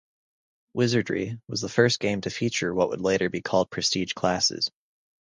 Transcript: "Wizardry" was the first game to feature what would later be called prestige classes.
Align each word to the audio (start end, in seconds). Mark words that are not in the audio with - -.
"Wizardry" 0.73 1.39
was 1.47 1.61
the 1.61 1.69
first 1.69 1.99
game 1.99 2.21
to 2.21 2.31
feature 2.31 2.73
what 2.73 2.89
would 2.89 3.01
later 3.01 3.29
be 3.29 3.43
called 3.43 3.69
prestige 3.69 4.13
classes. 4.13 4.71